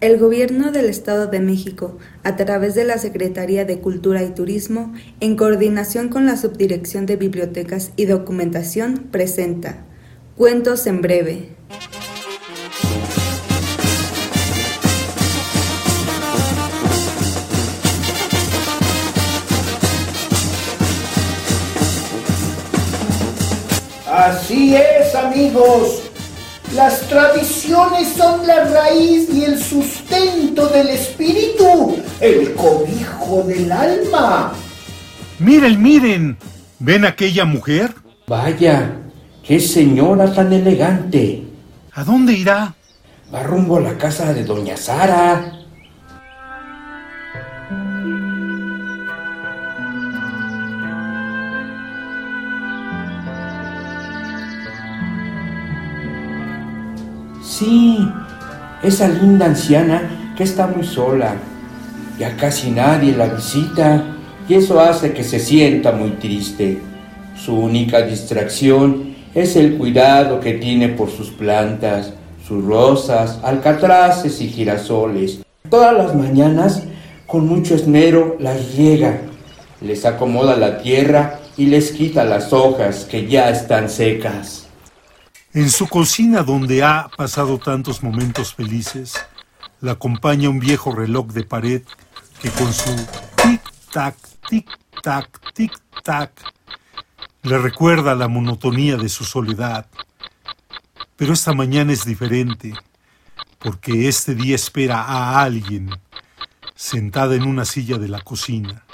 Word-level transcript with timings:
El 0.00 0.16
Gobierno 0.16 0.70
del 0.70 0.86
Estado 0.86 1.26
de 1.26 1.40
México, 1.40 1.98
a 2.22 2.36
través 2.36 2.76
de 2.76 2.84
la 2.84 2.98
Secretaría 2.98 3.64
de 3.64 3.80
Cultura 3.80 4.22
y 4.22 4.30
Turismo, 4.30 4.94
en 5.18 5.34
coordinación 5.34 6.08
con 6.08 6.24
la 6.24 6.36
Subdirección 6.36 7.04
de 7.04 7.16
Bibliotecas 7.16 7.90
y 7.96 8.04
Documentación, 8.04 9.08
presenta 9.10 9.78
Cuentos 10.36 10.86
en 10.86 11.00
Breve. 11.02 11.48
Así 24.06 24.76
es, 24.76 25.12
amigos. 25.16 26.07
Las 26.74 27.00
tradiciones 27.08 28.08
son 28.16 28.46
la 28.46 28.64
raíz 28.64 29.28
y 29.32 29.44
el 29.44 29.58
sustento 29.58 30.66
del 30.68 30.88
espíritu, 30.90 31.96
el 32.20 32.54
cobijo 32.54 33.42
del 33.46 33.72
alma. 33.72 34.52
Miren, 35.38 35.82
miren. 35.82 36.36
¿Ven 36.78 37.04
aquella 37.04 37.44
mujer? 37.44 37.92
Vaya, 38.26 38.92
qué 39.42 39.58
señora 39.58 40.32
tan 40.32 40.52
elegante. 40.52 41.42
¿A 41.92 42.04
dónde 42.04 42.34
irá? 42.34 42.74
Va 43.34 43.42
rumbo 43.42 43.78
a 43.78 43.80
la 43.80 43.98
casa 43.98 44.32
de 44.32 44.44
doña 44.44 44.76
Sara. 44.76 45.57
Sí, 57.58 58.08
esa 58.84 59.08
linda 59.08 59.46
anciana 59.46 60.32
que 60.36 60.44
está 60.44 60.68
muy 60.68 60.86
sola. 60.86 61.34
Ya 62.16 62.36
casi 62.36 62.70
nadie 62.70 63.16
la 63.16 63.26
visita 63.26 64.04
y 64.48 64.54
eso 64.54 64.78
hace 64.80 65.12
que 65.12 65.24
se 65.24 65.40
sienta 65.40 65.90
muy 65.90 66.10
triste. 66.10 66.78
Su 67.36 67.56
única 67.58 68.02
distracción 68.02 69.16
es 69.34 69.56
el 69.56 69.76
cuidado 69.76 70.38
que 70.38 70.52
tiene 70.52 70.90
por 70.90 71.10
sus 71.10 71.30
plantas, 71.30 72.12
sus 72.46 72.64
rosas, 72.64 73.40
alcatraces 73.42 74.40
y 74.40 74.46
girasoles. 74.46 75.40
Todas 75.68 75.94
las 75.94 76.14
mañanas, 76.14 76.84
con 77.26 77.48
mucho 77.48 77.74
esmero, 77.74 78.36
las 78.38 78.76
riega, 78.76 79.22
les 79.80 80.04
acomoda 80.04 80.56
la 80.56 80.78
tierra 80.78 81.40
y 81.56 81.66
les 81.66 81.90
quita 81.90 82.22
las 82.22 82.52
hojas 82.52 83.04
que 83.04 83.26
ya 83.26 83.50
están 83.50 83.90
secas. 83.90 84.67
En 85.58 85.70
su 85.70 85.88
cocina, 85.88 86.44
donde 86.44 86.84
ha 86.84 87.08
pasado 87.16 87.58
tantos 87.58 88.04
momentos 88.04 88.54
felices, 88.54 89.26
la 89.80 89.92
acompaña 89.92 90.48
un 90.48 90.60
viejo 90.60 90.94
reloj 90.94 91.32
de 91.32 91.42
pared 91.42 91.82
que 92.40 92.48
con 92.50 92.72
su 92.72 92.94
tic-tac, 93.34 94.14
tic-tac, 94.48 95.26
tic-tac, 95.56 96.30
le 97.42 97.58
recuerda 97.58 98.14
la 98.14 98.28
monotonía 98.28 98.96
de 98.96 99.08
su 99.08 99.24
soledad. 99.24 99.86
Pero 101.16 101.32
esta 101.32 101.52
mañana 101.52 101.92
es 101.92 102.04
diferente, 102.04 102.72
porque 103.58 104.06
este 104.06 104.36
día 104.36 104.54
espera 104.54 105.02
a 105.02 105.42
alguien 105.42 105.90
sentada 106.76 107.34
en 107.34 107.42
una 107.42 107.64
silla 107.64 107.98
de 107.98 108.06
la 108.06 108.20
cocina. 108.20 108.84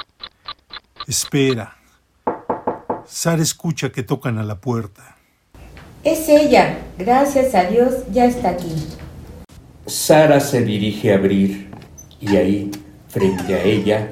Espera. 1.07 1.77
Sara 3.05 3.43
escucha 3.43 3.93
que 3.93 4.03
tocan 4.03 4.39
a 4.39 4.43
la 4.45 4.59
puerta. 4.63 5.14
Es 6.05 6.29
ella, 6.29 6.81
gracias 6.99 7.55
a 7.55 7.65
Dios, 7.65 7.95
ya 8.13 8.27
está 8.27 8.51
aquí. 8.51 8.75
Sara 9.87 10.39
se 10.39 10.63
dirige 10.63 11.13
a 11.13 11.17
abrir 11.17 11.71
y 12.21 12.37
ahí, 12.37 12.71
frente 13.09 13.55
a 13.55 13.63
ella, 13.63 14.11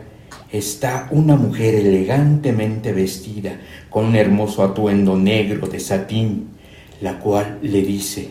está 0.50 1.08
una 1.10 1.36
mujer 1.36 1.74
elegantemente 1.74 2.92
vestida 2.92 3.60
con 3.90 4.06
un 4.06 4.16
hermoso 4.16 4.64
atuendo 4.64 5.18
negro 5.18 5.66
de 5.66 5.80
satín, 5.80 6.48
la 7.02 7.18
cual 7.18 7.58
le 7.60 7.82
dice, 7.82 8.30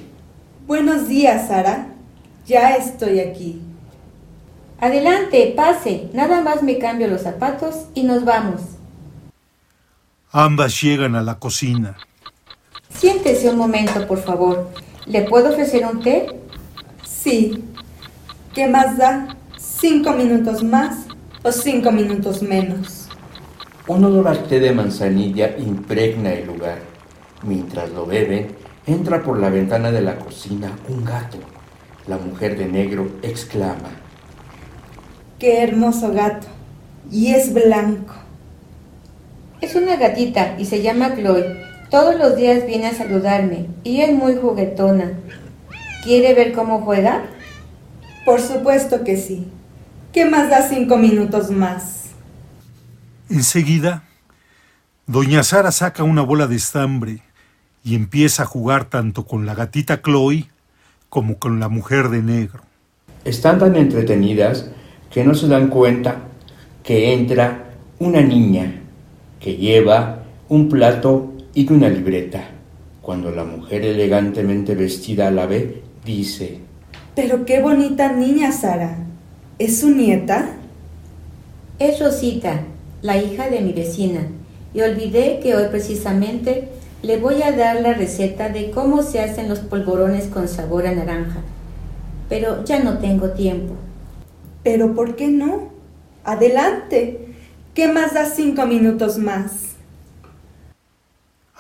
Buenos 0.66 1.08
días, 1.08 1.48
Sara. 1.48 1.90
Ya 2.48 2.76
estoy 2.78 3.20
aquí. 3.20 3.62
Adelante, 4.80 5.54
pase. 5.56 6.10
Nada 6.14 6.42
más 6.42 6.64
me 6.64 6.80
cambio 6.80 7.08
los 7.08 7.22
zapatos 7.22 7.86
y 7.94 8.02
nos 8.04 8.26
vamos. 8.26 8.62
Ambas 10.32 10.82
llegan 10.82 11.14
a 11.16 11.22
la 11.22 11.38
cocina. 11.38 11.96
Siéntese 12.94 13.50
un 13.50 13.58
momento, 13.58 14.06
por 14.08 14.20
favor. 14.20 14.70
¿Le 15.06 15.24
puedo 15.24 15.50
ofrecer 15.50 15.86
un 15.86 16.02
té? 16.02 16.28
Sí. 17.04 17.64
¿Qué 18.54 18.68
más 18.68 18.98
da? 18.98 19.36
¿Cinco 19.58 20.14
minutos 20.14 20.64
más 20.64 21.06
o 21.44 21.52
cinco 21.52 21.92
minutos 21.92 22.42
menos? 22.44 23.08
Un 23.88 24.04
olor 24.04 24.28
al 24.28 24.44
té 24.44 24.60
de 24.60 24.72
manzanilla 24.72 25.58
impregna 25.58 26.34
el 26.34 26.46
lugar. 26.46 26.80
Mientras 27.44 27.90
lo 27.92 28.06
beben, 28.06 28.56
entra 28.86 29.24
por 29.24 29.40
la 29.40 29.50
ventana 29.50 29.92
de 29.92 30.02
la 30.02 30.18
cocina 30.18 30.78
un 30.88 31.04
gato. 31.04 31.38
La 32.08 32.18
mujer 32.18 32.58
de 32.58 32.68
negro 32.68 33.10
exclama. 33.24 33.90
¡Qué 35.40 35.64
hermoso 35.64 36.12
gato! 36.14 36.48
Y 37.12 37.34
es 37.34 37.54
blanco. 37.54 38.14
Es 39.60 39.76
una 39.76 39.96
gatita 39.96 40.56
y 40.60 40.66
se 40.66 40.82
llama 40.82 41.16
Chloe. 41.16 41.61
Todos 41.92 42.18
los 42.18 42.38
días 42.38 42.66
viene 42.66 42.88
a 42.88 42.94
saludarme 42.94 43.68
y 43.84 44.00
es 44.00 44.14
muy 44.14 44.38
juguetona. 44.38 45.12
¿Quiere 46.06 46.34
ver 46.34 46.54
cómo 46.54 46.80
juega? 46.84 47.26
Por 48.24 48.40
supuesto 48.40 49.04
que 49.04 49.18
sí. 49.18 49.46
¿Qué 50.14 50.24
más 50.24 50.50
da 50.50 50.62
cinco 50.62 50.96
minutos 50.96 51.52
más? 51.52 52.12
Enseguida, 53.30 54.04
doña 55.06 55.44
Sara 55.44 55.74
saca 55.74 56.04
una 56.04 56.22
bola 56.22 56.48
de 56.48 56.56
estambre 56.56 57.24
y 57.84 57.96
empieza 57.96 58.44
a 58.44 58.46
jugar 58.46 58.86
tanto 58.86 59.26
con 59.26 59.46
la 59.46 59.54
gatita 59.54 60.02
Chloe 60.02 60.48
como 61.10 61.40
con 61.40 61.60
la 61.60 61.68
mujer 61.68 62.08
de 62.08 62.22
negro. 62.22 62.62
Están 63.26 63.60
tan 63.60 63.76
entretenidas 63.76 64.72
que 65.12 65.26
no 65.26 65.36
se 65.36 65.50
dan 65.50 65.68
cuenta 65.68 66.20
que 66.84 67.14
entra 67.14 67.66
una 68.00 68.22
niña 68.22 68.80
que 69.42 69.58
lleva 69.58 70.24
un 70.48 70.70
plato 70.70 71.31
y 71.54 71.72
una 71.72 71.90
libreta. 71.90 72.44
Cuando 73.02 73.32
la 73.32 73.44
mujer 73.44 73.84
elegantemente 73.84 74.76
vestida 74.76 75.32
la 75.32 75.46
ve, 75.46 75.82
dice, 76.06 76.60
Pero 77.16 77.46
qué 77.46 77.62
bonita 77.62 78.12
niña, 78.12 78.52
Sara. 78.52 78.98
¿Es 79.58 79.80
su 79.80 79.90
nieta? 79.90 80.50
Es 81.80 82.00
Rosita, 82.00 82.62
la 83.02 83.18
hija 83.18 83.50
de 83.50 83.62
mi 83.62 83.74
vecina, 83.74 84.28
y 84.74 84.82
olvidé 84.82 85.40
que 85.42 85.56
hoy 85.56 85.66
precisamente 85.72 86.70
le 87.02 87.18
voy 87.18 87.42
a 87.42 87.52
dar 87.52 87.82
la 87.82 87.94
receta 87.94 88.50
de 88.50 88.70
cómo 88.70 89.02
se 89.02 89.20
hacen 89.20 89.50
los 89.50 89.60
polvorones 89.60 90.28
con 90.28 90.48
sabor 90.48 90.86
a 90.86 90.94
naranja. 90.94 91.42
Pero 92.30 92.64
ya 92.64 92.80
no 92.84 93.00
tengo 93.00 93.32
tiempo. 93.32 93.74
¿Pero 94.64 94.94
por 94.94 95.16
qué 95.16 95.28
no? 95.28 95.70
Adelante. 96.24 97.28
¿Qué 97.74 97.88
más 97.88 98.14
da 98.14 98.26
cinco 98.26 98.68
minutos 98.68 99.18
más? 99.18 99.71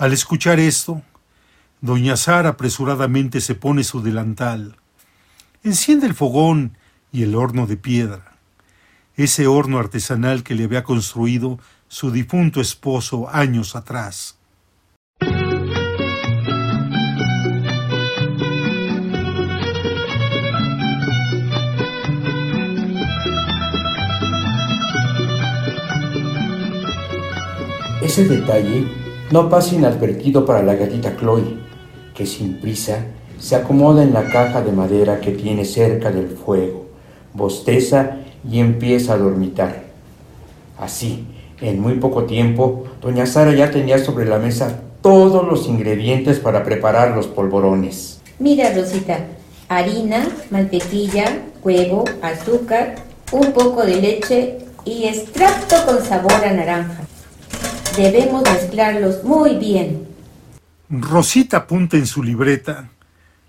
Al 0.02 0.14
escuchar 0.14 0.60
esto, 0.60 1.04
doña 1.80 2.18
Sara 2.18 2.50
apresuradamente 2.50 3.40
se 3.40 3.54
pone 3.54 3.84
su 3.84 4.02
delantal, 4.02 4.78
enciende 5.64 6.08
el 6.08 6.16
fogón 6.16 6.76
y 7.12 7.22
el 7.22 7.36
horno 7.36 7.68
de 7.68 7.78
piedra, 7.78 8.36
ese 9.16 9.46
horno 9.46 9.78
artesanal 9.78 10.42
que 10.42 10.56
le 10.56 10.64
había 10.64 10.84
construido 10.84 11.60
su 11.88 12.10
difunto 12.10 12.62
esposo 12.62 13.30
años 13.30 13.76
atrás. 13.76 14.40
Ese 28.02 28.28
detalle 28.28 29.01
no 29.32 29.50
pasa 29.50 29.76
inadvertido 29.76 30.46
para 30.46 30.62
la 30.62 30.76
gatita 30.76 31.16
Chloe, 31.18 31.58
que 32.14 32.26
sin 32.26 32.60
prisa 32.60 33.06
se 33.40 33.56
acomoda 33.56 34.04
en 34.04 34.14
la 34.14 34.26
caja 34.26 34.62
de 34.62 34.72
madera 34.72 35.20
que 35.20 35.32
tiene 35.32 35.66
cerca 35.66 36.12
del 36.12 36.30
fuego, 36.30 36.86
bosteza 37.34 38.18
y 38.48 38.60
empieza 38.60 39.14
a 39.14 39.18
dormitar. 39.18 39.84
Así, 40.78 41.26
en 41.62 41.80
muy 41.80 41.96
poco 41.96 42.26
tiempo, 42.26 42.86
doña 43.02 43.26
Sara 43.26 43.54
ya 43.54 43.72
tenía 43.72 44.04
sobre 44.04 44.26
la 44.26 44.38
mesa 44.38 44.82
todos 45.02 45.48
los 45.48 45.68
ingredientes 45.68 46.40
para 46.40 46.64
preparar 46.64 47.16
los 47.16 47.28
polvorones. 47.28 48.22
Mira, 48.38 48.74
Rosita, 48.76 49.20
harina, 49.70 50.28
mantequilla, 50.50 51.40
huevo, 51.64 52.04
azúcar, 52.22 52.96
un 53.32 53.54
poco 53.54 53.84
de 53.84 53.96
leche 53.96 54.58
y 54.84 55.06
extracto 55.06 55.76
con 55.86 56.04
sabor 56.04 56.34
a 56.34 56.52
naranja. 56.52 57.04
Debemos 57.97 58.43
mezclarlos 58.43 59.23
muy 59.26 59.58
bien. 59.58 60.08
Rosita 60.90 61.58
apunta 61.58 61.97
en 61.97 62.08
su 62.08 62.23
libreta 62.23 62.90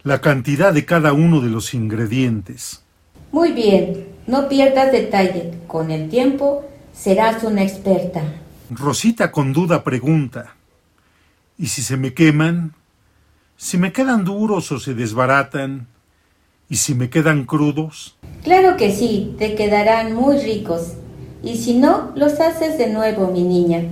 la 0.02 0.20
cantidad 0.20 0.72
de 0.72 0.84
cada 0.84 1.12
uno 1.12 1.40
de 1.40 1.48
los 1.48 1.74
ingredientes. 1.74 2.82
Muy 3.30 3.52
bien, 3.52 4.08
no 4.26 4.48
pierdas 4.48 4.90
detalle. 4.90 5.52
Con 5.68 5.92
el 5.92 6.08
tiempo 6.08 6.64
serás 6.92 7.44
una 7.44 7.62
experta. 7.62 8.22
Rosita 8.68 9.30
con 9.30 9.52
duda 9.52 9.84
pregunta, 9.84 10.56
¿y 11.56 11.66
si 11.68 11.82
se 11.82 11.96
me 11.96 12.12
queman? 12.12 12.74
¿Si 13.56 13.78
me 13.78 13.92
quedan 13.92 14.24
duros 14.24 14.72
o 14.72 14.80
se 14.80 14.94
desbaratan? 14.94 15.86
¿Y 16.68 16.76
si 16.76 16.96
me 16.96 17.10
quedan 17.10 17.44
crudos? 17.44 18.16
Claro 18.42 18.76
que 18.76 18.92
sí, 18.92 19.36
te 19.38 19.54
quedarán 19.54 20.14
muy 20.14 20.38
ricos. 20.38 20.94
Y 21.44 21.58
si 21.58 21.78
no, 21.78 22.10
los 22.16 22.40
haces 22.40 22.76
de 22.76 22.88
nuevo, 22.88 23.30
mi 23.30 23.42
niña. 23.42 23.84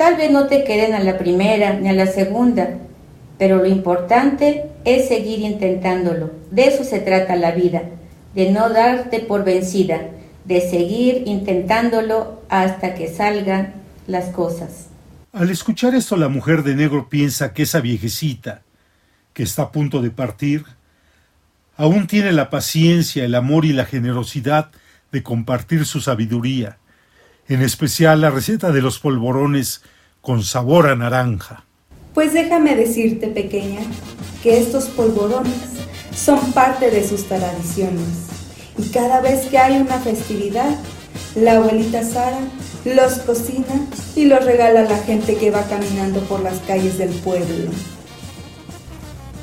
Tal 0.00 0.16
vez 0.16 0.30
no 0.30 0.46
te 0.46 0.64
queden 0.64 0.94
a 0.94 1.00
la 1.00 1.18
primera 1.18 1.74
ni 1.74 1.86
a 1.90 1.92
la 1.92 2.06
segunda, 2.06 2.70
pero 3.38 3.58
lo 3.58 3.66
importante 3.66 4.70
es 4.86 5.08
seguir 5.08 5.40
intentándolo. 5.40 6.30
De 6.50 6.68
eso 6.68 6.84
se 6.84 7.00
trata 7.00 7.36
la 7.36 7.50
vida, 7.50 7.82
de 8.34 8.50
no 8.50 8.70
darte 8.70 9.20
por 9.20 9.44
vencida, 9.44 10.00
de 10.46 10.62
seguir 10.62 11.24
intentándolo 11.26 12.40
hasta 12.48 12.94
que 12.94 13.14
salgan 13.14 13.74
las 14.06 14.30
cosas. 14.30 14.86
Al 15.34 15.50
escuchar 15.50 15.94
esto, 15.94 16.16
la 16.16 16.28
mujer 16.28 16.62
de 16.62 16.76
negro 16.76 17.10
piensa 17.10 17.52
que 17.52 17.64
esa 17.64 17.80
viejecita, 17.80 18.62
que 19.34 19.42
está 19.42 19.64
a 19.64 19.70
punto 19.70 20.00
de 20.00 20.10
partir, 20.10 20.64
aún 21.76 22.06
tiene 22.06 22.32
la 22.32 22.48
paciencia, 22.48 23.22
el 23.22 23.34
amor 23.34 23.66
y 23.66 23.74
la 23.74 23.84
generosidad 23.84 24.70
de 25.12 25.22
compartir 25.22 25.84
su 25.84 26.00
sabiduría, 26.00 26.78
en 27.50 27.62
especial 27.62 28.20
la 28.20 28.30
receta 28.30 28.70
de 28.70 28.80
los 28.80 29.00
polvorones 29.00 29.82
con 30.20 30.44
sabor 30.44 30.86
a 30.86 30.94
naranja. 30.94 31.64
Pues 32.14 32.32
déjame 32.32 32.76
decirte, 32.76 33.26
pequeña, 33.26 33.80
que 34.40 34.58
estos 34.58 34.84
polvorones 34.84 35.52
son 36.14 36.52
parte 36.52 36.92
de 36.92 37.06
sus 37.06 37.24
tradiciones. 37.24 38.28
Y 38.78 38.88
cada 38.90 39.20
vez 39.20 39.46
que 39.46 39.58
hay 39.58 39.80
una 39.80 39.98
festividad, 39.98 40.78
la 41.34 41.56
abuelita 41.56 42.04
Sara 42.04 42.38
los 42.84 43.14
cocina 43.18 43.86
y 44.14 44.26
los 44.26 44.44
regala 44.44 44.80
a 44.80 44.84
la 44.84 44.98
gente 44.98 45.36
que 45.36 45.50
va 45.50 45.64
caminando 45.64 46.20
por 46.20 46.40
las 46.40 46.58
calles 46.60 46.98
del 46.98 47.10
pueblo. 47.10 47.70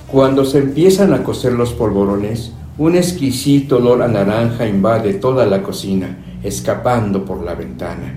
Cuando 0.10 0.46
se 0.46 0.60
empiezan 0.60 1.14
a 1.14 1.24
cocer 1.24 1.52
los 1.52 1.74
polvorones, 1.74 2.54
un 2.78 2.96
exquisito 2.96 3.78
olor 3.78 4.02
a 4.02 4.08
naranja 4.08 4.66
invade 4.66 5.16
toda 5.16 5.46
la 5.46 5.62
cocina, 5.62 6.18
escapando 6.48 7.26
por 7.26 7.44
la 7.44 7.56
ventana. 7.56 8.14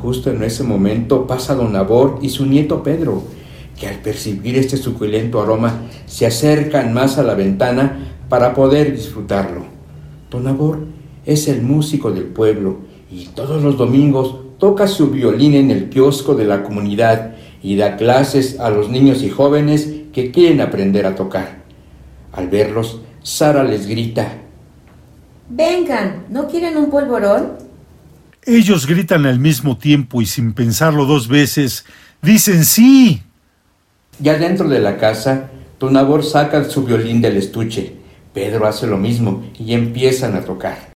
Justo 0.00 0.30
en 0.30 0.42
ese 0.42 0.62
momento 0.62 1.26
pasa 1.26 1.54
don 1.54 1.76
Abor 1.76 2.18
y 2.22 2.28
su 2.28 2.46
nieto 2.46 2.82
Pedro, 2.82 3.22
que 3.78 3.88
al 3.88 3.96
percibir 3.96 4.56
este 4.56 4.76
suculento 4.76 5.40
aroma 5.40 5.82
se 6.06 6.26
acercan 6.26 6.92
más 6.92 7.18
a 7.18 7.22
la 7.22 7.34
ventana 7.34 8.14
para 8.28 8.54
poder 8.54 8.92
disfrutarlo. 8.92 9.64
Don 10.30 10.46
Abor 10.46 10.86
es 11.26 11.48
el 11.48 11.62
músico 11.62 12.10
del 12.10 12.24
pueblo 12.24 12.78
y 13.10 13.26
todos 13.26 13.62
los 13.62 13.76
domingos 13.76 14.36
toca 14.58 14.86
su 14.86 15.10
violín 15.10 15.54
en 15.54 15.70
el 15.70 15.88
kiosco 15.88 16.34
de 16.34 16.44
la 16.44 16.62
comunidad 16.62 17.34
y 17.62 17.76
da 17.76 17.96
clases 17.96 18.60
a 18.60 18.70
los 18.70 18.88
niños 18.88 19.22
y 19.22 19.30
jóvenes 19.30 19.90
que 20.12 20.30
quieren 20.30 20.60
aprender 20.60 21.06
a 21.06 21.14
tocar. 21.14 21.60
Al 22.32 22.48
verlos, 22.48 23.00
Sara 23.22 23.64
les 23.64 23.86
grita, 23.86 24.32
Vengan, 25.52 26.26
¿no 26.28 26.46
quieren 26.46 26.76
un 26.76 26.90
polvorón? 26.90 27.54
Ellos 28.44 28.86
gritan 28.86 29.26
al 29.26 29.38
mismo 29.38 29.76
tiempo 29.76 30.22
y 30.22 30.26
sin 30.26 30.54
pensarlo 30.54 31.04
dos 31.04 31.28
veces, 31.28 31.84
dicen 32.22 32.64
sí. 32.64 33.22
Ya 34.18 34.38
dentro 34.38 34.68
de 34.68 34.80
la 34.80 34.96
casa, 34.96 35.50
Tonabor 35.78 36.24
saca 36.24 36.64
su 36.64 36.84
violín 36.84 37.20
del 37.20 37.36
estuche. 37.36 37.94
Pedro 38.32 38.66
hace 38.66 38.86
lo 38.86 38.96
mismo 38.96 39.44
y 39.58 39.74
empiezan 39.74 40.36
a 40.36 40.42
tocar. 40.42 40.89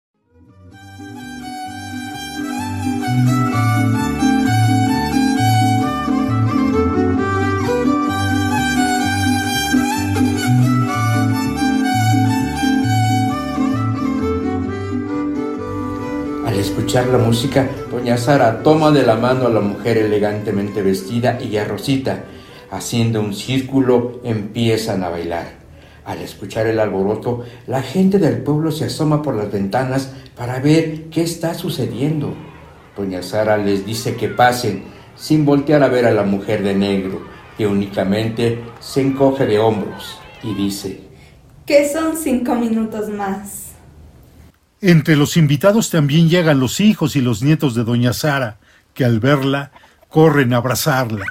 Escuchar 16.94 17.20
la 17.20 17.26
música, 17.26 17.68
doña 17.90 18.16
Sara 18.16 18.62
toma 18.62 18.92
de 18.92 19.02
la 19.02 19.16
mano 19.16 19.48
a 19.48 19.50
la 19.50 19.58
mujer 19.58 19.98
elegantemente 19.98 20.80
vestida 20.80 21.40
y 21.42 21.56
a 21.56 21.64
Rosita, 21.64 22.22
haciendo 22.70 23.20
un 23.20 23.34
círculo, 23.34 24.20
empiezan 24.22 25.02
a 25.02 25.08
bailar. 25.08 25.54
Al 26.04 26.20
escuchar 26.20 26.68
el 26.68 26.78
alboroto, 26.78 27.42
la 27.66 27.82
gente 27.82 28.20
del 28.20 28.38
pueblo 28.42 28.70
se 28.70 28.84
asoma 28.84 29.22
por 29.22 29.34
las 29.34 29.50
ventanas 29.50 30.12
para 30.36 30.60
ver 30.60 31.06
qué 31.10 31.22
está 31.22 31.54
sucediendo. 31.54 32.32
Doña 32.96 33.22
Sara 33.22 33.56
les 33.56 33.84
dice 33.84 34.14
que 34.14 34.28
pasen, 34.28 34.84
sin 35.16 35.44
voltear 35.44 35.82
a 35.82 35.88
ver 35.88 36.06
a 36.06 36.12
la 36.12 36.22
mujer 36.22 36.62
de 36.62 36.76
negro, 36.76 37.22
que 37.58 37.66
únicamente 37.66 38.60
se 38.78 39.00
encoge 39.00 39.46
de 39.46 39.58
hombros 39.58 40.16
y 40.44 40.54
dice, 40.54 41.00
Que 41.66 41.88
son 41.88 42.16
cinco 42.16 42.54
minutos 42.54 43.08
más. 43.08 43.63
Entre 44.86 45.16
los 45.16 45.38
invitados 45.38 45.88
también 45.88 46.28
llegan 46.28 46.60
los 46.60 46.78
hijos 46.78 47.16
y 47.16 47.22
los 47.22 47.42
nietos 47.42 47.74
de 47.74 47.84
doña 47.84 48.12
Sara, 48.12 48.58
que 48.92 49.06
al 49.06 49.18
verla 49.18 49.72
corren 50.10 50.52
a 50.52 50.58
abrazarla. 50.58 51.24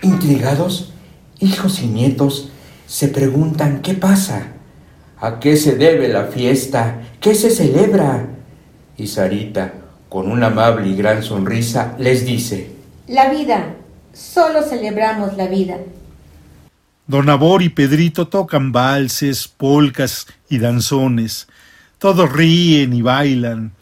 Intrigados, 0.00 0.92
hijos 1.40 1.82
y 1.82 1.88
nietos 1.88 2.52
se 2.86 3.08
preguntan 3.08 3.82
qué 3.82 3.94
pasa, 3.94 4.52
a 5.18 5.40
qué 5.40 5.56
se 5.56 5.74
debe 5.74 6.06
la 6.06 6.26
fiesta, 6.26 7.02
qué 7.20 7.34
se 7.34 7.50
celebra. 7.50 8.28
Y 8.96 9.08
Sarita, 9.08 9.74
con 10.08 10.30
una 10.30 10.46
amable 10.46 10.90
y 10.90 10.94
gran 10.94 11.20
sonrisa, 11.20 11.96
les 11.98 12.24
dice, 12.24 12.70
La 13.08 13.28
vida, 13.28 13.74
solo 14.12 14.62
celebramos 14.62 15.36
la 15.36 15.48
vida. 15.48 15.78
Don 17.08 17.28
Abor 17.28 17.60
y 17.62 17.70
Pedrito 17.70 18.28
tocan 18.28 18.70
valses, 18.70 19.48
polcas 19.48 20.28
y 20.48 20.58
danzones. 20.58 21.48
Todos 22.04 22.30
ríen 22.30 22.92
y 22.92 23.00
bailan. 23.00 23.72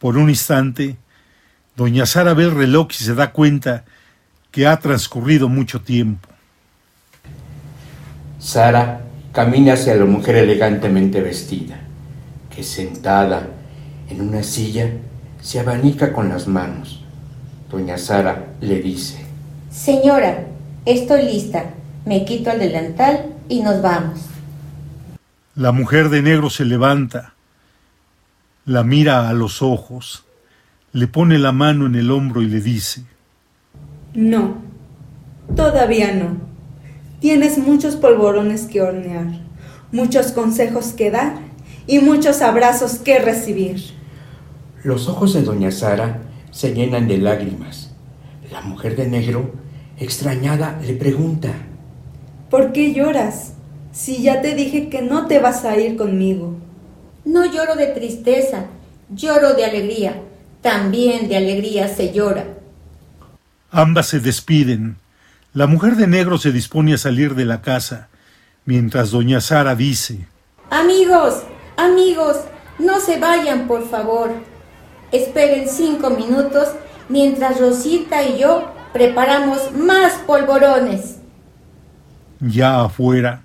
Por 0.00 0.16
un 0.16 0.28
instante, 0.28 0.96
doña 1.76 2.06
Sara 2.06 2.34
ve 2.34 2.42
el 2.42 2.56
reloj 2.56 2.88
y 2.90 3.04
se 3.04 3.14
da 3.14 3.30
cuenta 3.30 3.84
que 4.50 4.66
ha 4.66 4.80
transcurrido 4.80 5.48
mucho 5.48 5.80
tiempo. 5.80 6.28
Sara 8.40 9.02
camina 9.30 9.74
hacia 9.74 9.94
la 9.94 10.06
mujer 10.06 10.38
elegantemente 10.38 11.20
vestida, 11.20 11.78
que 12.52 12.64
sentada 12.64 13.46
en 14.10 14.22
una 14.22 14.42
silla 14.42 14.90
se 15.40 15.60
abanica 15.60 16.12
con 16.12 16.30
las 16.30 16.48
manos. 16.48 17.04
Doña 17.70 17.96
Sara 17.96 18.44
le 18.60 18.80
dice, 18.80 19.24
Señora, 19.70 20.46
estoy 20.84 21.26
lista. 21.26 21.66
Me 22.06 22.24
quito 22.24 22.50
el 22.50 22.58
delantal 22.58 23.26
y 23.48 23.60
nos 23.60 23.80
vamos. 23.80 24.18
La 25.54 25.70
mujer 25.70 26.08
de 26.08 26.22
negro 26.22 26.50
se 26.50 26.64
levanta, 26.64 27.34
la 28.64 28.84
mira 28.84 29.28
a 29.28 29.32
los 29.32 29.62
ojos, 29.62 30.24
le 30.92 31.06
pone 31.06 31.38
la 31.38 31.52
mano 31.52 31.86
en 31.86 31.94
el 31.94 32.10
hombro 32.10 32.42
y 32.42 32.46
le 32.46 32.60
dice, 32.60 33.04
No, 34.14 34.56
todavía 35.56 36.14
no. 36.14 36.36
Tienes 37.20 37.58
muchos 37.58 37.96
polvorones 37.96 38.66
que 38.66 38.82
hornear, 38.82 39.26
muchos 39.90 40.32
consejos 40.32 40.92
que 40.92 41.10
dar 41.10 41.34
y 41.86 41.98
muchos 41.98 42.42
abrazos 42.42 42.98
que 42.98 43.18
recibir. 43.18 43.80
Los 44.84 45.08
ojos 45.08 45.34
de 45.34 45.42
doña 45.42 45.70
Sara 45.70 46.22
se 46.50 46.74
llenan 46.74 47.08
de 47.08 47.18
lágrimas. 47.18 47.94
La 48.50 48.60
mujer 48.60 48.96
de 48.96 49.08
negro, 49.08 49.52
extrañada, 49.98 50.78
le 50.84 50.94
pregunta, 50.94 51.52
¿Por 52.52 52.72
qué 52.72 52.92
lloras? 52.92 53.54
Si 53.92 54.22
ya 54.22 54.42
te 54.42 54.54
dije 54.54 54.90
que 54.90 55.00
no 55.00 55.26
te 55.26 55.38
vas 55.38 55.64
a 55.64 55.78
ir 55.78 55.96
conmigo. 55.96 56.56
No 57.24 57.44
lloro 57.44 57.76
de 57.76 57.86
tristeza, 57.88 58.66
lloro 59.10 59.54
de 59.54 59.64
alegría. 59.64 60.20
También 60.60 61.28
de 61.28 61.36
alegría 61.36 61.88
se 61.88 62.12
llora. 62.12 62.44
Ambas 63.70 64.08
se 64.08 64.20
despiden. 64.20 64.96
La 65.54 65.66
mujer 65.66 65.96
de 65.96 66.06
negro 66.06 66.38
se 66.38 66.52
dispone 66.52 66.94
a 66.94 66.98
salir 66.98 67.34
de 67.34 67.44
la 67.44 67.62
casa, 67.62 68.08
mientras 68.64 69.10
doña 69.10 69.40
Sara 69.40 69.74
dice, 69.74 70.26
Amigos, 70.70 71.42
amigos, 71.76 72.36
no 72.78 73.00
se 73.00 73.18
vayan, 73.18 73.66
por 73.66 73.88
favor. 73.88 74.30
Esperen 75.10 75.68
cinco 75.68 76.10
minutos 76.10 76.68
mientras 77.08 77.60
Rosita 77.60 78.22
y 78.22 78.38
yo 78.38 78.72
preparamos 78.92 79.72
más 79.72 80.14
polvorones. 80.26 81.18
Ya 82.40 82.82
afuera, 82.82 83.42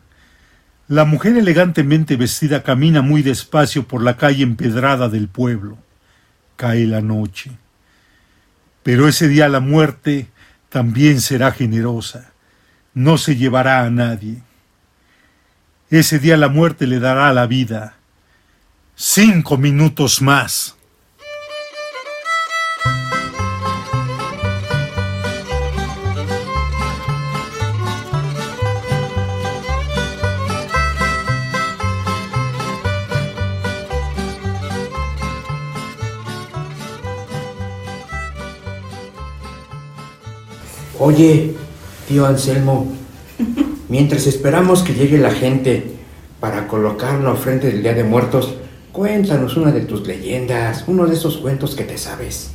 la 0.88 1.03
mujer 1.03 1.38
elegantemente 1.38 2.15
vestida 2.15 2.63
camina 2.63 3.01
muy 3.01 3.22
despacio 3.22 3.88
por 3.88 4.01
la 4.01 4.15
calle 4.15 4.44
empedrada 4.44 5.10
del 5.10 5.27
pueblo. 5.27 5.77
Cae 6.56 6.86
la 6.86 7.01
noche. 7.01 7.51
Pero 8.84 9.10
ese 9.10 9.27
día 9.27 9.50
la 9.50 9.60
muerte 9.60 10.27
también 10.70 11.20
será 11.20 11.51
generosa. 11.51 12.32
No 12.94 13.17
se 13.17 13.36
llevará 13.36 13.84
a 13.84 13.89
nadie. 13.89 14.41
Ese 15.89 16.20
día 16.20 16.38
la 16.38 16.48
muerte 16.48 16.88
le 16.88 17.00
dará 17.00 17.34
la 17.34 17.48
vida. 17.48 17.98
Cinco 18.96 19.58
minutos 19.58 20.22
más. 20.22 20.77
Oye, 41.08 41.54
tío 42.10 42.26
Anselmo, 42.26 42.86
mientras 43.88 44.28
esperamos 44.28 44.84
que 44.84 44.94
llegue 44.94 45.18
la 45.18 45.32
gente 45.32 45.92
para 46.42 46.68
colocarnos 46.68 47.40
frente 47.40 47.68
del 47.68 47.82
Día 47.82 47.94
de 47.94 48.04
Muertos, 48.04 48.56
cuéntanos 48.92 49.56
una 49.56 49.72
de 49.72 49.86
tus 49.86 50.06
leyendas, 50.06 50.84
uno 50.86 51.06
de 51.06 51.16
esos 51.16 51.38
cuentos 51.38 51.76
que 51.76 51.86
te 51.86 51.98
sabes. 51.98 52.50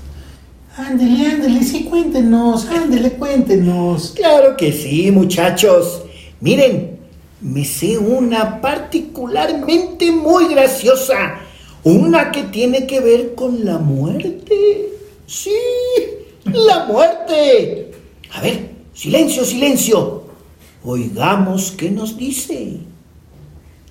Ándele, 0.76 1.28
ándele, 1.28 1.62
sí, 1.62 1.84
cuéntenos, 1.84 2.66
ándele, 2.66 3.12
cuéntenos. 3.12 4.12
Claro 4.14 4.54
que 4.54 4.70
sí, 4.70 5.10
muchachos. 5.10 6.02
Miren, 6.42 6.98
me 7.40 7.64
sé 7.64 7.96
una 7.96 8.60
particularmente 8.60 10.12
muy 10.12 10.52
graciosa. 10.52 11.36
Una 11.84 12.30
que 12.30 12.42
tiene 12.42 12.86
que 12.86 13.00
ver 13.00 13.34
con 13.34 13.64
la 13.64 13.78
muerte. 13.78 14.90
Sí, 15.26 15.56
la 16.44 16.84
muerte. 16.84 17.91
A 18.32 18.40
ver, 18.40 18.70
silencio, 18.94 19.44
silencio. 19.44 20.22
Oigamos 20.84 21.72
qué 21.72 21.90
nos 21.90 22.16
dice. 22.16 22.78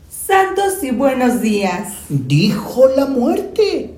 Santos 0.09 0.83
y 0.83 0.91
buenos 0.91 1.41
días. 1.41 1.93
Dijo 2.09 2.87
la 2.95 3.05
muerte. 3.05 3.93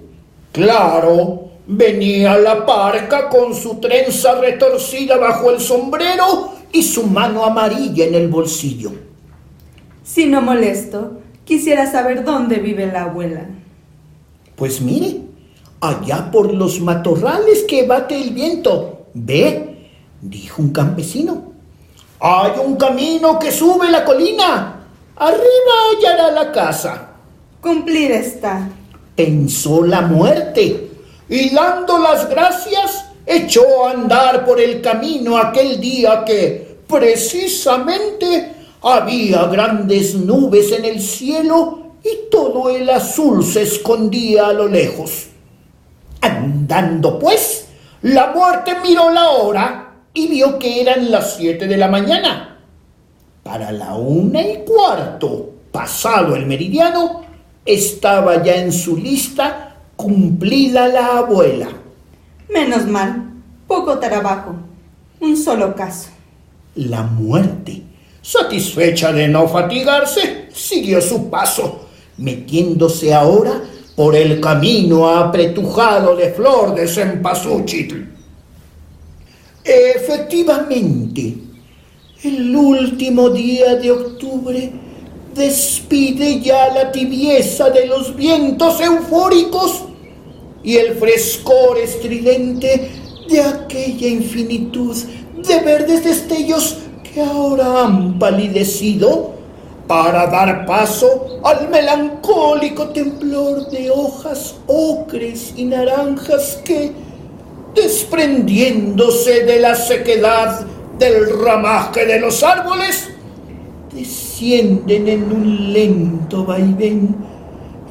Claro, 0.52 1.50
venía 1.66 2.38
la 2.38 2.66
parca 2.66 3.30
con 3.30 3.56
su 3.56 3.76
trenza 3.76 4.36
retorcida 4.36 5.18
bajo 5.18 5.50
el 5.50 5.60
sombrero 5.60 6.54
y 6.72 6.84
su 6.84 7.08
mano 7.08 7.46
amarilla 7.46 8.06
en 8.06 8.16
el 8.16 8.28
bolsillo. 8.28 8.92
Si 10.04 10.26
no 10.26 10.42
molesto, 10.42 11.22
quisiera 11.46 11.90
saber 11.90 12.24
dónde 12.24 12.58
vive 12.58 12.88
la 12.88 13.04
abuela. 13.04 13.48
Pues 14.56 14.82
mire, 14.82 15.22
allá 15.80 16.30
por 16.32 16.54
los 16.54 16.80
matorrales 16.82 17.64
que 17.64 17.88
bate 17.88 18.22
el 18.22 18.32
viento. 18.32 19.08
Ve, 19.14 19.73
dijo 20.24 20.62
un 20.62 20.72
campesino. 20.72 21.54
Hay 22.20 22.54
un 22.64 22.76
camino 22.78 23.38
que 23.38 23.52
sube 23.52 23.90
la 23.90 24.06
colina. 24.06 24.80
Arriba 25.16 25.74
hallará 25.92 26.32
la 26.32 26.52
casa. 26.52 27.10
Cumplir 27.62 28.12
está. 28.12 28.70
Pensó 29.16 29.84
la 29.86 30.02
muerte 30.02 30.92
y 31.30 31.50
dando 31.54 31.98
las 32.00 32.30
gracias 32.30 33.06
echó 33.26 33.86
a 33.86 33.92
andar 33.92 34.46
por 34.46 34.60
el 34.60 34.82
camino 34.82 35.38
aquel 35.38 35.80
día 35.80 36.24
que 36.26 36.80
precisamente 36.88 38.54
había 38.82 39.46
grandes 39.46 40.16
nubes 40.16 40.72
en 40.72 40.86
el 40.86 41.00
cielo 41.02 41.94
y 42.04 42.30
todo 42.30 42.70
el 42.70 42.90
azul 42.90 43.44
se 43.46 43.62
escondía 43.62 44.48
a 44.48 44.54
lo 44.54 44.68
lejos. 44.68 45.28
Andando 46.22 47.20
pues, 47.20 47.66
la 48.02 48.28
muerte 48.28 48.76
miró 48.84 49.10
la 49.10 49.30
hora 49.30 49.83
y 50.14 50.28
vio 50.28 50.60
que 50.60 50.82
eran 50.82 51.12
las 51.12 51.36
siete 51.36 51.68
de 51.68 51.78
la 51.78 51.88
mañana. 51.88 52.60
Para 53.42 53.72
la 53.72 53.96
una 53.96 54.42
y 54.42 54.64
cuarto, 54.66 55.52
pasado 55.72 56.36
el 56.36 56.46
meridiano, 56.46 57.24
estaba 57.66 58.44
ya 58.44 58.56
en 58.56 58.72
su 58.72 58.96
lista 58.98 59.76
cumplida 59.96 60.88
la 60.88 61.18
abuela. 61.18 61.70
Menos 62.50 62.86
mal, 62.88 63.32
poco 63.68 64.00
trabajo, 64.00 64.56
un 65.20 65.36
solo 65.36 65.76
caso. 65.76 66.10
La 66.76 67.04
muerte, 67.04 67.82
satisfecha 68.22 69.12
de 69.12 69.28
no 69.28 69.48
fatigarse, 69.48 70.48
siguió 70.54 71.02
su 71.02 71.30
paso, 71.30 71.88
metiéndose 72.18 73.14
ahora 73.14 73.62
por 73.96 74.16
el 74.16 74.40
camino 74.40 75.08
apretujado 75.08 76.16
de 76.16 76.32
flor 76.32 76.76
de 76.76 76.88
cempasúchil. 76.88 78.13
Efectivamente, 79.64 81.38
el 82.24 82.56
último 82.56 83.30
día 83.30 83.76
de 83.76 83.92
octubre 83.92 84.72
despide 85.34 86.42
ya 86.42 86.74
la 86.74 86.92
tibieza 86.92 87.70
de 87.70 87.88
los 87.88 88.16
vientos 88.16 88.82
eufóricos 88.82 89.84
y 90.64 90.76
el 90.76 90.96
frescor 90.96 91.78
estridente 91.78 92.92
de 93.30 93.42
aquella 93.42 94.08
infinitud 94.08 94.96
de 95.48 95.60
verdes 95.60 96.04
destellos 96.04 96.78
que 97.04 97.22
ahora 97.22 97.86
han 97.86 98.20
palidecido 98.20 99.32
para 99.88 100.28
dar 100.28 100.66
paso 100.66 101.40
al 101.44 101.70
melancólico 101.70 102.90
temblor 102.90 103.70
de 103.70 103.90
hojas 103.92 104.56
ocres 104.68 105.54
y 105.56 105.66
naranjas 105.66 106.60
que 106.66 106.92
desprendiéndose 107.74 109.46
de 109.46 109.60
la 109.60 109.76
sequedad 109.76 110.66
del 110.98 111.44
ramaje 111.44 112.06
de 112.06 112.20
los 112.20 112.44
árboles, 112.44 113.10
descienden 113.94 115.08
en 115.08 115.24
un 115.24 115.74
lento 115.74 116.46
vaivén 116.46 117.16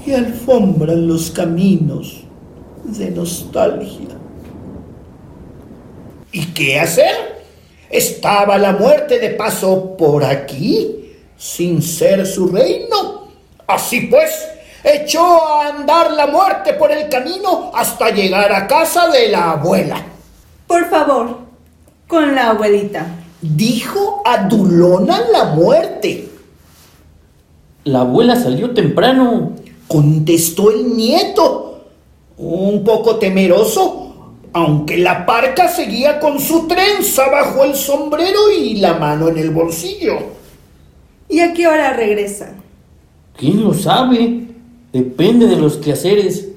y 0.05 0.13
alfombran 0.13 1.07
los 1.07 1.31
caminos 1.31 2.25
de 2.85 3.11
nostalgia. 3.11 4.17
¿Y 6.33 6.47
qué 6.47 6.81
hacer? 6.81 7.43
¿Estaba 7.91 8.57
la 8.57 8.73
muerte 8.73 9.19
de 9.19 9.31
paso 9.31 9.97
por 9.97 10.25
aquí, 10.25 11.13
sin 11.37 11.83
ser 11.83 12.27
su 12.27 12.49
reino? 12.49 13.29
Así 13.67 14.03
pues, 14.03 14.31
echó 14.85 15.47
a 15.47 15.69
andar 15.69 16.13
la 16.13 16.27
muerte 16.27 16.75
por 16.75 16.91
el 16.91 17.09
camino 17.09 17.71
hasta 17.75 18.11
llegar 18.11 18.53
a 18.53 18.67
casa 18.67 19.09
de 19.09 19.29
la 19.29 19.53
abuela. 19.53 20.03
Por 20.67 20.89
favor, 20.89 21.39
con 22.07 22.35
la 22.35 22.51
abuelita. 22.51 23.07
Dijo 23.41 24.23
a 24.25 24.45
Dulona 24.45 25.21
la 25.33 25.47
muerte. 25.47 26.29
La 27.85 28.01
abuela 28.01 28.37
salió 28.37 28.73
temprano. 28.73 29.53
Contestó 29.89 30.71
el 30.71 30.97
nieto, 30.97 31.85
un 32.39 32.83
poco 32.83 33.17
temeroso, 33.17 34.15
aunque 34.53 34.97
la 34.97 35.27
parca 35.27 35.69
seguía 35.69 36.19
con 36.19 36.41
su 36.41 36.67
trenza 36.67 37.29
bajo 37.29 37.65
el 37.65 37.75
sombrero 37.75 38.51
y 38.51 38.77
la 38.77 38.95
mano 38.95 39.29
en 39.29 39.39
el 39.39 39.51
bolsillo. 39.51 40.19
¿Y 41.29 41.41
a 41.41 41.53
qué 41.53 41.67
hora 41.67 41.93
regresa? 41.93 42.55
¿Quién 43.37 43.63
lo 43.63 43.75
sabe? 43.75 44.52
Depende 44.93 45.47
de 45.47 45.57
los 45.57 45.79
quehaceres. 45.79 46.49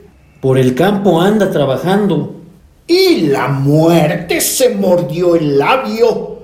Por 0.41 0.57
el 0.57 0.75
campo 0.75 1.21
anda 1.21 1.49
trabajando. 1.51 2.35
Y 2.87 3.27
la 3.27 3.47
muerte 3.47 4.41
se 4.41 4.75
mordió 4.75 5.35
el 5.35 5.57
labio. 5.57 6.35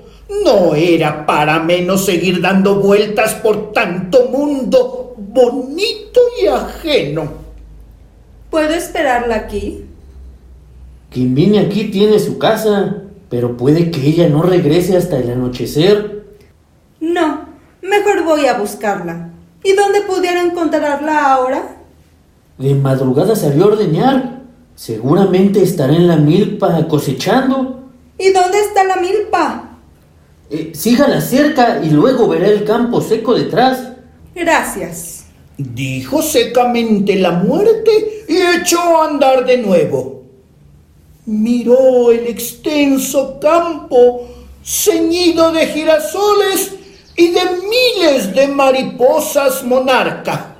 No 0.44 0.74
era 0.74 1.26
para 1.26 1.60
menos 1.60 2.06
seguir 2.06 2.40
dando 2.40 2.76
vueltas 2.76 3.34
por 3.34 3.72
tanto 3.72 4.28
mundo 4.28 5.14
bonito 5.18 6.20
y 6.42 6.46
ajeno. 6.46 7.32
¿Puedo 8.50 8.74
esperarla 8.74 9.36
aquí? 9.36 9.84
Quien 11.10 11.34
viene 11.34 11.58
aquí 11.60 11.84
tiene 11.84 12.18
su 12.18 12.38
casa, 12.38 13.02
pero 13.28 13.56
puede 13.56 13.90
que 13.90 14.06
ella 14.06 14.28
no 14.28 14.42
regrese 14.42 14.96
hasta 14.96 15.18
el 15.18 15.30
anochecer. 15.30 16.24
No, 17.00 17.46
mejor 17.82 18.24
voy 18.24 18.46
a 18.46 18.58
buscarla. 18.58 19.30
¿Y 19.62 19.74
dónde 19.74 20.00
pudiera 20.02 20.42
encontrarla 20.42 21.32
ahora? 21.34 21.81
De 22.62 22.76
madrugada 22.76 23.34
salió 23.34 23.64
a 23.64 23.66
ordeñar. 23.68 24.42
Seguramente 24.76 25.60
estará 25.60 25.96
en 25.96 26.06
la 26.06 26.14
milpa 26.14 26.86
cosechando. 26.86 27.90
¿Y 28.16 28.30
dónde 28.30 28.60
está 28.60 28.84
la 28.84 28.98
milpa? 28.98 29.78
Eh, 30.48 30.70
sígala 30.72 31.20
cerca 31.20 31.80
y 31.82 31.90
luego 31.90 32.28
verá 32.28 32.46
el 32.46 32.62
campo 32.62 33.00
seco 33.00 33.34
detrás. 33.34 33.88
Gracias. 34.32 35.24
Dijo 35.58 36.22
secamente 36.22 37.16
la 37.16 37.32
muerte 37.32 38.24
y 38.28 38.36
echó 38.60 38.78
a 38.78 39.08
andar 39.08 39.44
de 39.44 39.58
nuevo. 39.58 40.22
Miró 41.26 42.12
el 42.12 42.28
extenso 42.28 43.40
campo 43.40 44.28
ceñido 44.64 45.50
de 45.50 45.66
girasoles 45.66 46.74
y 47.16 47.30
de 47.32 47.40
miles 47.68 48.32
de 48.32 48.46
mariposas 48.46 49.64
monarca. 49.64 50.51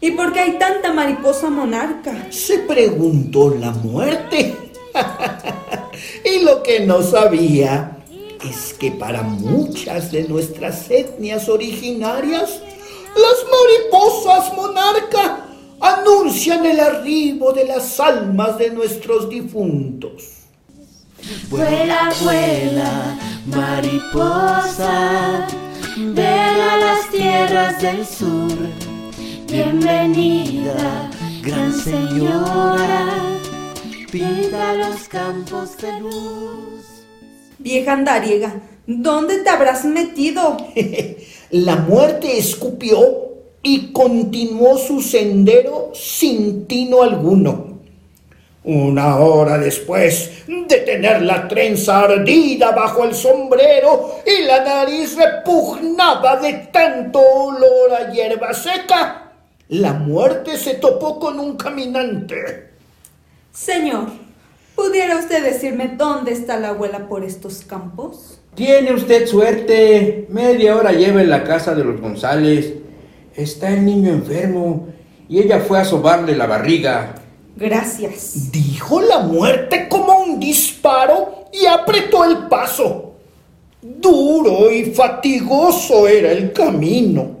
¿Y 0.00 0.12
por 0.12 0.32
qué 0.32 0.40
hay 0.40 0.58
tanta 0.58 0.92
mariposa 0.92 1.50
monarca? 1.50 2.28
Se 2.30 2.60
preguntó 2.60 3.50
la 3.50 3.72
muerte. 3.72 4.56
y 6.24 6.44
lo 6.44 6.62
que 6.62 6.80
no 6.80 7.02
sabía 7.02 7.98
es 8.48 8.74
que 8.74 8.92
para 8.92 9.22
muchas 9.22 10.12
de 10.12 10.28
nuestras 10.28 10.88
etnias 10.90 11.48
originarias, 11.48 12.60
las 13.16 13.44
mariposas 13.50 14.54
monarca 14.54 15.46
anuncian 15.80 16.64
el 16.64 16.78
arribo 16.78 17.52
de 17.52 17.64
las 17.64 17.98
almas 17.98 18.56
de 18.58 18.70
nuestros 18.70 19.28
difuntos. 19.28 20.38
Vuela, 21.50 22.12
vuela, 22.22 23.18
mariposa, 23.46 24.68
ven 25.96 26.60
a 26.60 26.76
las 26.76 27.10
tierras 27.10 27.82
del 27.82 28.06
sur. 28.06 28.87
Bienvenida, 29.50 31.10
gran 31.42 31.72
señora, 31.72 33.06
pinta 34.12 34.74
los 34.74 35.08
campos 35.08 35.74
de 35.78 36.00
luz. 36.00 36.84
Vieja 37.58 37.94
andariega, 37.94 38.60
¿dónde 38.86 39.38
te 39.38 39.48
habrás 39.48 39.86
metido? 39.86 40.58
La 41.50 41.76
muerte 41.76 42.36
escupió 42.36 42.98
y 43.62 43.90
continuó 43.90 44.76
su 44.76 45.00
sendero 45.00 45.92
sin 45.94 46.66
tino 46.66 47.02
alguno. 47.02 47.78
Una 48.64 49.16
hora 49.16 49.56
después 49.56 50.42
de 50.46 50.76
tener 50.80 51.22
la 51.22 51.48
trenza 51.48 52.00
ardida 52.00 52.72
bajo 52.72 53.02
el 53.04 53.14
sombrero 53.14 54.16
y 54.26 54.42
la 54.44 54.62
nariz 54.62 55.16
repugnada 55.16 56.36
de 56.36 56.52
tanto 56.70 57.18
olor 57.18 57.94
a 57.94 58.12
hierba 58.12 58.52
seca, 58.52 59.27
la 59.68 59.92
muerte 59.92 60.56
se 60.56 60.74
topó 60.74 61.18
con 61.18 61.38
un 61.38 61.56
caminante. 61.56 62.70
Señor, 63.52 64.06
¿pudiera 64.74 65.18
usted 65.18 65.44
decirme 65.44 65.88
dónde 65.96 66.32
está 66.32 66.58
la 66.58 66.70
abuela 66.70 67.06
por 67.08 67.22
estos 67.22 67.64
campos? 67.64 68.40
Tiene 68.54 68.94
usted 68.94 69.26
suerte. 69.26 70.26
Media 70.30 70.76
hora 70.76 70.92
lleva 70.92 71.20
en 71.20 71.30
la 71.30 71.44
casa 71.44 71.74
de 71.74 71.84
los 71.84 72.00
González. 72.00 72.74
Está 73.36 73.70
el 73.70 73.84
niño 73.84 74.10
enfermo 74.10 74.88
y 75.28 75.40
ella 75.40 75.60
fue 75.60 75.78
a 75.78 75.84
sobarle 75.84 76.34
la 76.34 76.46
barriga. 76.46 77.14
Gracias. 77.54 78.50
Dijo 78.50 79.00
la 79.00 79.18
muerte 79.20 79.86
como 79.88 80.18
un 80.18 80.40
disparo 80.40 81.44
y 81.52 81.66
apretó 81.66 82.24
el 82.24 82.48
paso. 82.48 83.16
Duro 83.82 84.70
y 84.72 84.86
fatigoso 84.86 86.08
era 86.08 86.32
el 86.32 86.52
camino. 86.52 87.36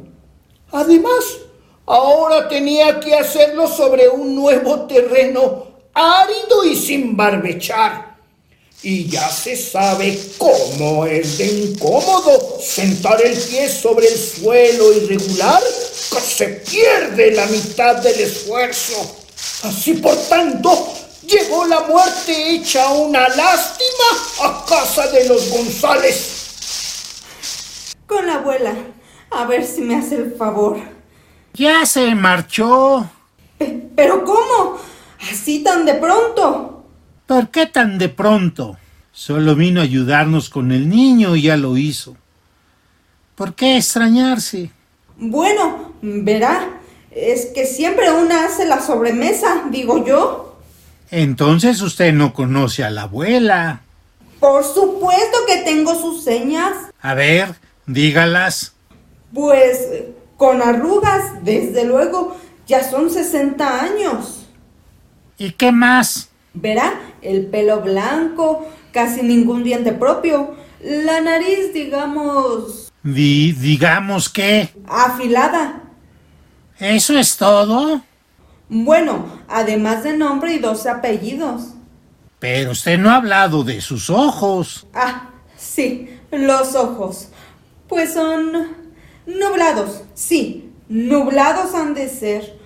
Además, 0.70 1.47
ahora 1.88 2.48
tenía 2.48 3.00
que 3.00 3.14
hacerlo 3.14 3.66
sobre 3.66 4.08
un 4.08 4.34
nuevo 4.34 4.86
terreno 4.86 5.66
árido 5.94 6.64
y 6.64 6.76
sin 6.76 7.16
barbechar. 7.16 8.16
Y 8.82 9.08
ya 9.08 9.28
se 9.28 9.56
sabe 9.56 10.16
cómo 10.38 11.04
es 11.06 11.38
de 11.38 11.46
incómodo 11.46 12.58
sentar 12.60 13.20
el 13.24 13.36
pie 13.36 13.68
sobre 13.68 14.06
el 14.06 14.16
suelo 14.16 14.92
irregular 14.92 15.60
que 16.10 16.20
se 16.20 16.46
pierde 16.48 17.32
la 17.32 17.46
mitad 17.46 17.96
del 17.96 18.20
esfuerzo. 18.20 19.16
Así 19.64 19.94
por 19.94 20.16
tanto, 20.28 20.92
llegó 21.26 21.64
la 21.66 21.80
muerte 21.80 22.54
hecha 22.54 22.88
una 22.92 23.28
lástima 23.28 24.44
a 24.44 24.64
casa 24.68 25.08
de 25.08 25.26
los 25.26 25.50
González. 25.50 26.34
Con 28.06 28.26
la 28.26 28.34
abuela, 28.36 28.74
a 29.30 29.44
ver 29.46 29.66
si 29.66 29.80
me 29.80 29.96
hace 29.96 30.14
el 30.14 30.36
favor. 30.36 30.97
Ya 31.54 31.84
se 31.86 32.14
marchó. 32.14 33.08
Pe- 33.58 33.88
¿Pero 33.96 34.24
cómo? 34.24 34.78
¿Así 35.30 35.62
tan 35.64 35.84
de 35.84 35.94
pronto? 35.94 36.84
¿Por 37.26 37.48
qué 37.50 37.66
tan 37.66 37.98
de 37.98 38.08
pronto? 38.08 38.76
Solo 39.12 39.56
vino 39.56 39.80
a 39.80 39.84
ayudarnos 39.84 40.48
con 40.48 40.70
el 40.70 40.88
niño 40.88 41.34
y 41.34 41.42
ya 41.42 41.56
lo 41.56 41.76
hizo. 41.76 42.16
¿Por 43.34 43.54
qué 43.54 43.76
extrañarse? 43.76 44.70
Bueno, 45.16 45.92
verá, 46.00 46.78
es 47.10 47.46
que 47.46 47.66
siempre 47.66 48.12
una 48.12 48.44
hace 48.46 48.64
la 48.66 48.80
sobremesa, 48.80 49.64
digo 49.70 50.04
yo. 50.04 50.56
Entonces 51.10 51.80
usted 51.82 52.12
no 52.12 52.32
conoce 52.32 52.84
a 52.84 52.90
la 52.90 53.02
abuela. 53.02 53.80
Por 54.38 54.62
supuesto 54.62 55.38
que 55.48 55.58
tengo 55.58 56.00
sus 56.00 56.22
señas. 56.22 56.72
A 57.00 57.14
ver, 57.14 57.54
dígalas. 57.86 58.74
Pues 59.34 59.78
con 60.38 60.62
arrugas, 60.62 61.44
desde 61.44 61.84
luego, 61.84 62.34
ya 62.66 62.82
son 62.82 63.10
60 63.10 63.82
años. 63.82 64.46
¿Y 65.36 65.50
qué 65.50 65.70
más? 65.72 66.30
Verá, 66.54 66.94
el 67.20 67.46
pelo 67.46 67.82
blanco, 67.82 68.66
casi 68.92 69.22
ningún 69.22 69.62
diente 69.64 69.92
propio, 69.92 70.54
la 70.82 71.20
nariz, 71.20 71.74
digamos, 71.74 72.90
Di- 73.02 73.52
digamos 73.52 74.28
que... 74.30 74.70
afilada. 74.86 75.82
¿Eso 76.78 77.18
es 77.18 77.36
todo? 77.36 78.00
Bueno, 78.68 79.26
además 79.48 80.04
de 80.04 80.16
nombre 80.16 80.54
y 80.54 80.58
12 80.58 80.88
apellidos. 80.88 81.74
Pero 82.38 82.70
usted 82.70 82.98
no 82.98 83.10
ha 83.10 83.16
hablado 83.16 83.64
de 83.64 83.80
sus 83.80 84.08
ojos. 84.10 84.86
Ah, 84.94 85.30
sí, 85.56 86.08
los 86.30 86.76
ojos. 86.76 87.30
Pues 87.88 88.12
son 88.14 88.68
nublados, 89.28 90.02
sí, 90.14 90.72
nublados 90.88 91.74
han 91.74 91.94
de 91.94 92.08
ser 92.08 92.58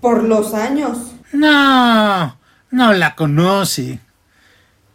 por 0.00 0.22
los 0.22 0.54
años. 0.54 0.98
No, 1.32 2.38
no 2.70 2.92
la 2.92 3.14
conoce. 3.14 3.98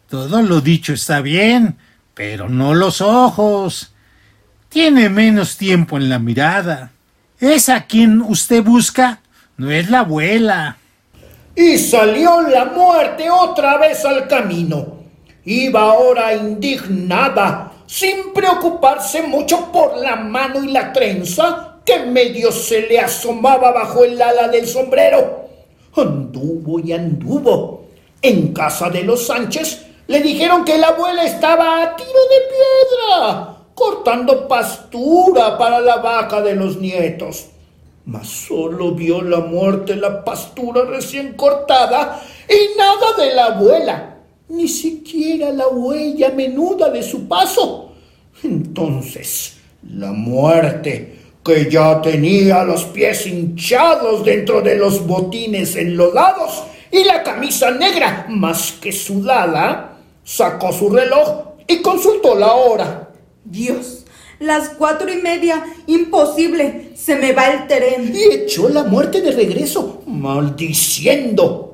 Todo 0.09 0.41
lo 0.41 0.61
dicho 0.61 0.93
está 0.93 1.21
bien, 1.21 1.77
pero 2.13 2.49
no 2.49 2.73
los 2.73 3.01
ojos. 3.01 3.93
Tiene 4.69 5.09
menos 5.09 5.57
tiempo 5.57 5.97
en 5.97 6.09
la 6.09 6.19
mirada. 6.19 6.91
¿Es 7.39 7.69
a 7.69 7.85
quien 7.85 8.21
usted 8.21 8.63
busca? 8.63 9.19
No 9.57 9.71
es 9.71 9.89
la 9.89 9.99
abuela. 9.99 10.77
Y 11.55 11.77
salió 11.77 12.41
la 12.41 12.65
muerte 12.65 13.29
otra 13.29 13.77
vez 13.77 14.05
al 14.05 14.27
camino. 14.27 14.99
Iba 15.43 15.81
ahora 15.81 16.33
indignada, 16.33 17.68
sin 17.89 18.33
preocuparse 18.33 19.23
mucho 19.23 19.71
por 19.71 19.97
la 19.97 20.15
mano 20.15 20.63
y 20.63 20.67
la 20.67 20.93
trenza 20.93 21.79
que 21.83 21.97
medio 22.01 22.51
se 22.51 22.81
le 22.81 22.99
asomaba 22.99 23.71
bajo 23.71 24.03
el 24.03 24.21
ala 24.21 24.47
del 24.47 24.67
sombrero. 24.67 25.47
Anduvo 25.95 26.79
y 26.79 26.93
anduvo. 26.93 27.85
En 28.21 28.53
casa 28.53 28.91
de 28.91 29.01
los 29.01 29.25
Sánchez 29.25 29.87
le 30.05 30.21
dijeron 30.21 30.63
que 30.65 30.77
la 30.77 30.89
abuela 30.89 31.23
estaba 31.23 31.81
a 31.81 31.95
tiro 31.95 32.09
de 32.09 32.41
piedra, 32.51 33.57
cortando 33.73 34.47
pastura 34.47 35.57
para 35.57 35.79
la 35.79 35.95
vaca 35.97 36.43
de 36.43 36.53
los 36.53 36.77
nietos. 36.77 37.47
Mas 38.05 38.27
solo 38.27 38.91
vio 38.91 39.23
la 39.23 39.39
muerte 39.39 39.95
la 39.95 40.23
pastura 40.23 40.83
recién 40.83 41.33
cortada 41.33 42.21
y 42.47 42.77
nada 42.77 43.13
de 43.17 43.33
la 43.33 43.45
abuela, 43.45 44.18
ni 44.49 44.67
siquiera 44.67 45.51
la 45.51 45.67
huella 45.67 46.31
menuda 46.31 46.89
de 46.89 47.03
su 47.03 47.27
paso. 47.27 47.93
Entonces, 48.43 49.57
la 49.87 50.11
muerte, 50.11 51.17
que 51.43 51.69
ya 51.69 52.01
tenía 52.01 52.63
los 52.63 52.83
pies 52.85 53.25
hinchados 53.27 54.25
dentro 54.25 54.61
de 54.61 54.75
los 54.75 55.05
botines 55.05 55.75
enlodados 55.75 56.63
y 56.91 57.03
la 57.03 57.23
camisa 57.23 57.71
negra 57.71 58.25
más 58.29 58.73
que 58.73 58.91
sudada, 58.91 59.97
sacó 60.23 60.71
su 60.71 60.89
reloj 60.89 61.49
y 61.67 61.81
consultó 61.81 62.35
la 62.35 62.53
hora. 62.53 63.09
Dios, 63.45 64.05
las 64.39 64.69
cuatro 64.69 65.11
y 65.11 65.17
media, 65.17 65.63
imposible, 65.87 66.91
se 66.95 67.15
me 67.15 67.33
va 67.33 67.47
el 67.47 67.67
tren. 67.67 68.13
y 68.13 68.33
echó 68.33 68.69
la 68.69 68.83
muerte 68.83 69.21
de 69.21 69.31
regreso, 69.31 70.01
maldiciendo. 70.05 71.65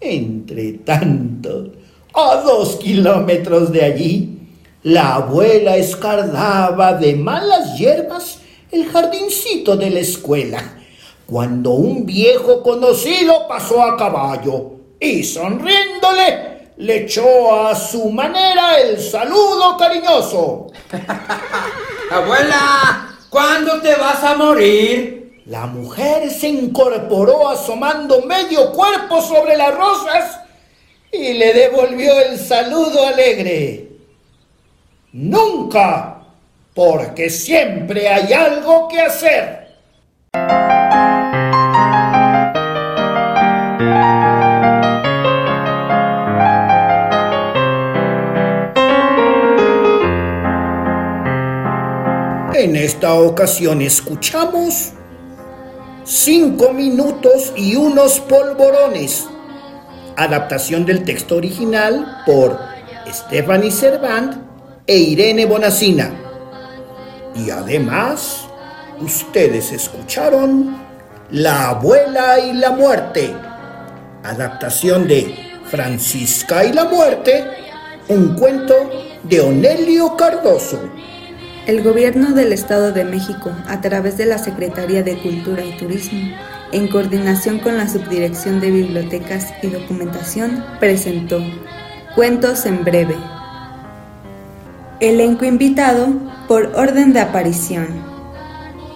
Entre 0.00 0.72
tanto, 0.72 1.72
a 2.22 2.42
dos 2.42 2.76
kilómetros 2.76 3.72
de 3.72 3.84
allí, 3.84 4.38
la 4.82 5.16
abuela 5.16 5.76
escardaba 5.76 6.94
de 6.94 7.14
malas 7.14 7.78
hierbas 7.78 8.38
el 8.70 8.88
jardincito 8.88 9.76
de 9.76 9.90
la 9.90 10.00
escuela, 10.00 10.62
cuando 11.26 11.70
un 11.70 12.06
viejo 12.06 12.62
conocido 12.62 13.46
pasó 13.48 13.82
a 13.82 13.96
caballo 13.96 14.72
y 14.98 15.22
sonriéndole 15.22 16.50
le 16.80 17.02
echó 17.02 17.66
a 17.66 17.74
su 17.74 18.10
manera 18.10 18.80
el 18.80 18.98
saludo 18.98 19.76
cariñoso. 19.76 20.68
Abuela, 22.10 23.16
¿cuándo 23.28 23.80
te 23.82 23.94
vas 23.96 24.24
a 24.24 24.34
morir? 24.34 25.42
La 25.44 25.66
mujer 25.66 26.30
se 26.30 26.48
incorporó 26.48 27.50
asomando 27.50 28.22
medio 28.22 28.72
cuerpo 28.72 29.20
sobre 29.20 29.58
las 29.58 29.76
rosas 29.76 30.39
y 31.12 31.32
le 31.34 31.52
devolvió 31.52 32.18
el 32.20 32.38
saludo 32.38 33.06
alegre. 33.06 33.88
Nunca, 35.12 36.22
porque 36.74 37.30
siempre 37.30 38.08
hay 38.08 38.32
algo 38.32 38.88
que 38.88 39.00
hacer. 39.00 39.60
En 52.54 52.76
esta 52.76 53.14
ocasión 53.14 53.80
escuchamos 53.80 54.92
cinco 56.04 56.72
minutos 56.74 57.54
y 57.56 57.74
unos 57.74 58.20
polvorones 58.20 59.29
Adaptación 60.16 60.84
del 60.84 61.04
texto 61.04 61.36
original 61.36 62.22
por 62.26 62.58
Stephanie 63.10 63.70
Servant 63.70 64.36
e 64.86 64.96
Irene 64.96 65.46
Bonacina. 65.46 66.10
Y 67.34 67.50
además, 67.50 68.48
ustedes 69.00 69.72
escucharon 69.72 70.76
La 71.30 71.70
abuela 71.70 72.38
y 72.38 72.52
la 72.52 72.72
muerte. 72.72 73.34
Adaptación 74.22 75.06
de 75.06 75.50
Francisca 75.66 76.64
y 76.64 76.72
la 76.72 76.84
muerte, 76.84 77.44
un 78.08 78.34
cuento 78.34 78.74
de 79.22 79.40
Onelio 79.40 80.16
Cardoso. 80.16 80.80
El 81.66 81.82
Gobierno 81.82 82.32
del 82.32 82.52
Estado 82.52 82.90
de 82.90 83.04
México, 83.04 83.52
a 83.68 83.80
través 83.80 84.16
de 84.16 84.26
la 84.26 84.38
Secretaría 84.38 85.02
de 85.02 85.18
Cultura 85.18 85.64
y 85.64 85.76
Turismo, 85.76 86.34
en 86.72 86.88
coordinación 86.88 87.58
con 87.58 87.76
la 87.76 87.88
Subdirección 87.88 88.60
de 88.60 88.70
Bibliotecas 88.70 89.52
y 89.62 89.68
Documentación, 89.68 90.64
presentó 90.78 91.40
Cuentos 92.14 92.66
en 92.66 92.84
Breve. 92.84 93.16
Elenco 95.00 95.44
invitado 95.44 96.08
por 96.46 96.72
orden 96.76 97.12
de 97.12 97.20
aparición. 97.20 97.88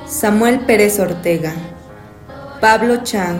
Samuel 0.07 0.61
Pérez 0.61 1.01
Ortega, 1.01 1.53
Pablo 2.61 3.03
Chang, 3.03 3.39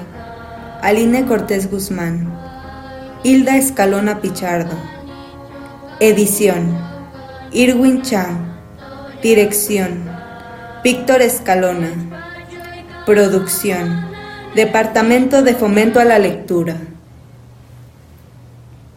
Aline 0.83 1.27
Cortés 1.27 1.71
Guzmán, 1.71 2.33
Hilda 3.23 3.57
Escalona 3.57 4.21
Pichardo. 4.21 4.77
Edición, 6.01 6.77
Irwin 7.53 8.03
Chang. 8.03 8.55
Dirección, 9.23 10.05
Víctor 10.83 11.23
Escalona. 11.23 11.89
Producción, 13.07 14.14
Departamento 14.55 15.43
de 15.43 15.55
Fomento 15.55 15.99
a 15.99 16.05
la 16.05 16.21
Lectura. 16.21 16.77